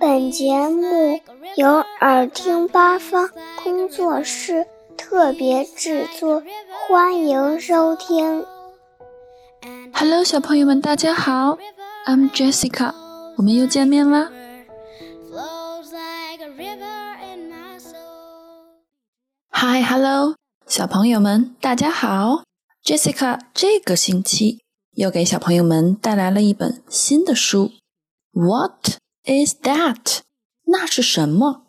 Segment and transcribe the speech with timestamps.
[0.00, 1.20] 本节目
[1.56, 1.68] 由
[2.00, 3.30] 耳听八方
[3.62, 4.66] 工作室
[4.96, 6.42] 特别制作，
[6.88, 8.44] 欢迎收听。
[9.92, 11.58] Hello，小朋友们，大家好
[12.06, 12.92] ，I'm Jessica，
[13.36, 14.32] 我们又见面啦。
[19.50, 20.34] Hi，Hello，
[20.66, 22.42] 小朋友们，大家好
[22.84, 24.60] ，Jessica 这个星期
[24.96, 27.70] 又给小朋友们带来了一本新的书。
[28.32, 28.98] What
[29.28, 30.20] is that？
[30.64, 31.66] 那是什么？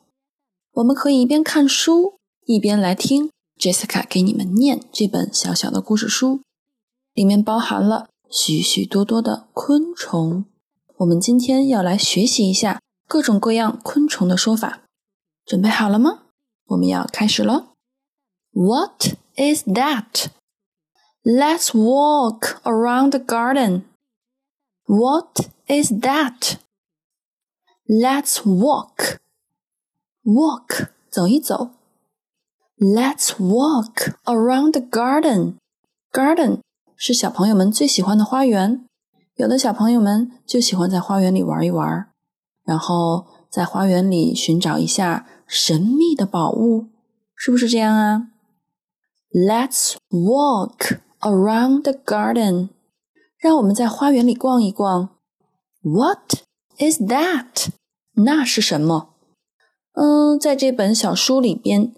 [0.71, 6.41] 我们可以一边看书，一边来听 Jessica 给你们念这本小小的故事书，
[7.13, 10.45] 里面包含了许许多多的昆虫。
[10.97, 14.83] 我们今天要来学习一下各种各样昆虫的说法，
[15.45, 16.23] 准备好了吗？
[16.67, 17.69] 我们要开始喽。
[18.51, 20.27] What is that?
[21.23, 23.83] Let's walk around the garden.
[24.85, 26.57] What is that?
[27.89, 29.17] Let's walk.
[30.23, 31.71] Walk 走一走。
[32.77, 35.55] Let's walk around the garden.
[36.11, 36.59] Garden
[36.95, 38.85] 是小朋友们最喜欢的花园。
[39.37, 42.11] 有的小朋友们就喜欢在花园里玩一玩，
[42.63, 46.89] 然后在花园里寻找一下神秘的宝物，
[47.35, 48.27] 是不是这样啊
[49.31, 52.69] ？Let's walk around the garden.
[53.39, 55.09] 让我们在花园里逛一逛。
[55.81, 56.43] What
[56.77, 57.69] is that？
[58.23, 59.13] 那是什么？
[59.93, 61.93] 嗯，在这本小书里边，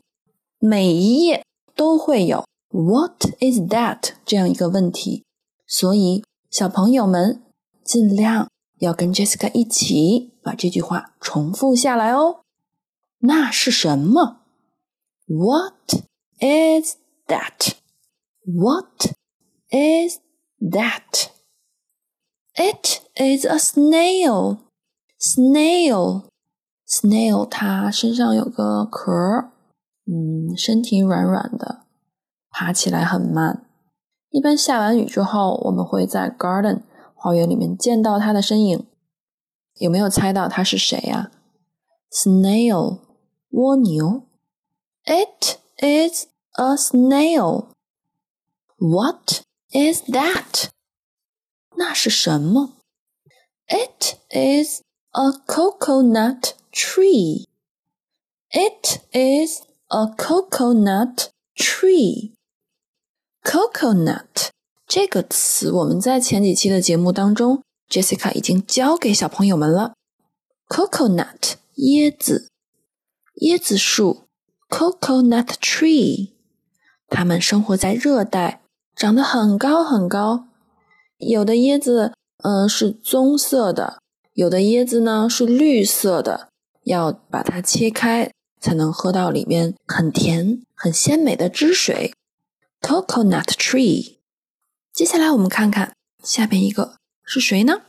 [0.59, 5.23] 每一页都会有 “What is that” 这样一个问题，
[5.67, 7.43] 所以小朋友们
[7.83, 8.49] 尽量
[8.79, 12.41] 要跟 Jessica 一起把这句话重复下来哦。
[13.19, 14.41] 那是什么
[15.27, 15.93] ？What
[16.39, 16.95] is
[17.27, 19.13] that？What
[19.69, 20.19] is
[20.59, 21.27] that？It
[23.15, 24.70] is a snail.
[25.23, 26.23] Snail,
[26.87, 29.51] snail，它身上有个壳儿，
[30.07, 31.85] 嗯，身体软软的，
[32.49, 33.67] 爬起来很慢。
[34.31, 36.81] 一般下完雨之后，我们会在 garden
[37.13, 38.87] 花园里面见到它的身影。
[39.75, 41.31] 有没有猜到它是谁呀
[42.11, 42.99] ？Snail，
[43.51, 44.23] 蜗牛。
[45.05, 47.67] It is a snail.
[48.77, 50.69] What is that?
[51.75, 52.73] 那是什么
[53.67, 54.81] ？It is
[55.13, 57.43] a coconut tree.
[58.49, 62.31] It is a coconut tree.
[63.43, 64.49] Coconut
[64.87, 69.93] 这个词，我们在前几期的节目当中，Jessica 已经教给小朋友们了。
[70.69, 72.49] Coconut 椰子，
[73.41, 74.27] 椰子树
[74.69, 76.31] ，coconut tree，
[77.07, 78.61] 它们生活在热带，
[78.95, 80.45] 长得很高很高。
[81.17, 82.13] 有的椰子，
[82.43, 84.00] 嗯，是棕色的；
[84.33, 86.49] 有的椰子呢是绿色的。
[86.83, 92.13] 要把它切开，才能喝到里面很甜、很鲜美的汁水。
[92.81, 94.17] Coconut tree。
[94.91, 97.83] 接下来我们看看下边一个是谁呢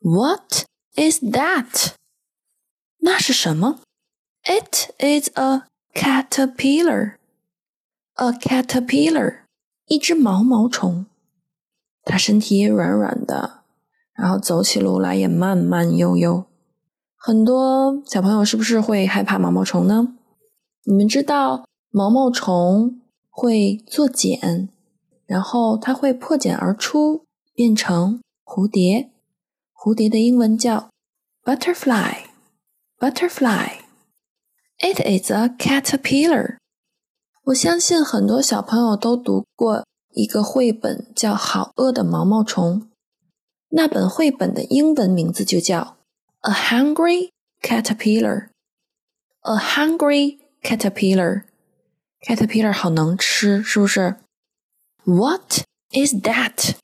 [0.00, 0.64] ？What
[0.96, 1.92] is that？
[2.98, 3.80] 那是什么
[4.42, 5.62] ？It is a
[5.94, 7.14] caterpillar。
[8.14, 9.42] A caterpillar，
[9.86, 11.06] 一只毛毛虫。
[12.04, 13.63] 它身体软软的，
[14.14, 16.44] 然后走起路来也慢慢悠悠。
[17.16, 20.14] 很多小朋友是不是会害怕毛毛虫呢？
[20.84, 24.68] 你们知道毛毛虫会做茧，
[25.26, 27.24] 然后它会破茧而出，
[27.54, 29.10] 变成蝴蝶。
[29.74, 30.88] 蝴蝶的英文叫
[31.42, 32.24] butterfly。
[32.98, 33.80] butterfly。
[34.78, 36.56] It is a caterpillar。
[37.44, 39.84] 我相信很多小朋友都读过。
[40.16, 42.80] 一个绘本叫《好饿的毛毛虫》，
[43.73, 45.97] 那本绘本的英文名字就叫《
[46.49, 47.29] A Hungry
[47.61, 54.17] Caterpillar》。A hungry caterpillar，caterpillar 好能吃，是不是？
[55.05, 55.61] What
[55.91, 56.75] is that?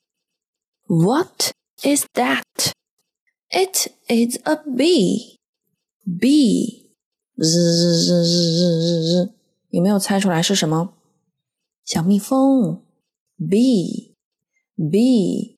[0.87, 1.51] What
[1.83, 2.45] is that?
[3.49, 5.35] It is a bee.
[6.07, 6.85] Bee，
[7.35, 9.33] 日日日日日日，
[9.71, 10.93] 有没有猜出来是什么？
[11.83, 12.81] 小蜜蜂。
[13.37, 14.13] bee
[14.77, 15.57] bee，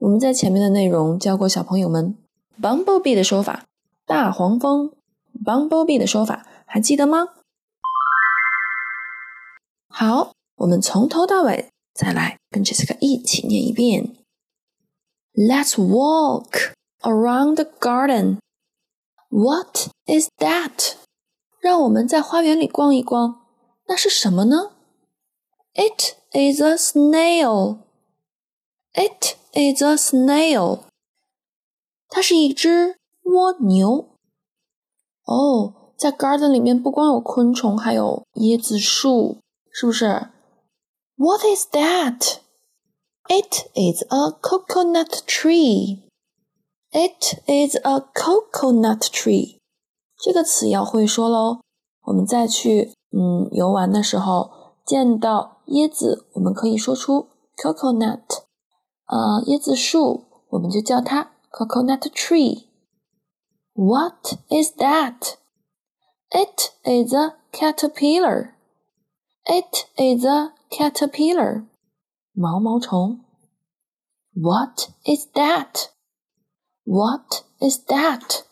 [0.00, 2.16] 我们在前面的内容教过小朋友们
[2.58, 3.66] bumblebee 的说法，
[4.06, 4.94] 大黄蜂
[5.44, 7.28] bumblebee 的说法，还记得吗？
[9.88, 14.16] 好，我们从头到尾再来跟 Jessica 一起念一遍。
[15.34, 18.38] Let's walk around the garden.
[19.28, 20.94] What is that?
[21.60, 23.42] 让我们在花园里逛一逛，
[23.86, 24.70] 那是什么呢
[25.74, 27.80] ？It is a snail.
[28.94, 30.80] It is a snail.
[32.08, 34.08] 它是一只蜗牛。
[35.24, 39.38] 哦，在 garden 里面不光有昆虫，还有椰子树，
[39.70, 40.28] 是不是
[41.16, 42.38] ？What is that?
[43.28, 46.00] It is a coconut tree.
[46.90, 49.58] It is a coconut tree.
[50.18, 51.60] 这个词要会说喽。
[52.06, 54.50] 我们再去嗯游玩的时候
[54.84, 58.39] 见到椰子，我们可以说出 coconut。
[59.09, 65.35] 呃，椰子树，我们就叫它 coconut tree。What is that?
[66.29, 68.53] It is a caterpillar.
[69.43, 71.67] It is a caterpillar.
[72.33, 73.23] 毛毛虫。
[74.33, 75.89] What is that?
[76.83, 78.43] What is that?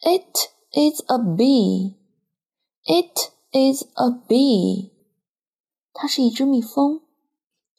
[0.00, 1.96] It is a bee.
[2.84, 4.92] It is a bee.
[5.92, 7.02] 它是一只蜜蜂。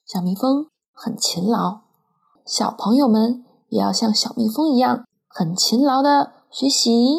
[0.06, 0.70] 小蜜蜂
[1.01, 1.83] 很勤劳，
[2.45, 7.17] 小朋友们也要像小蜜蜂一样，很勤劳的学习，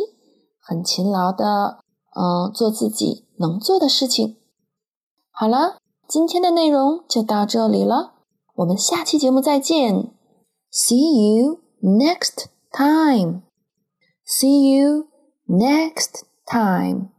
[0.59, 1.79] 很勤劳的，
[2.13, 4.35] 嗯，做自己能做的事情。
[5.31, 5.77] 好了，
[6.09, 8.15] 今天的内容就到这里了，
[8.55, 10.11] 我们下期节目再见。
[10.71, 13.43] See you next time.
[14.25, 15.07] See you
[15.47, 17.18] next time.